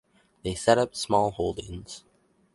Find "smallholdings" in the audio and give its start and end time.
0.93-2.01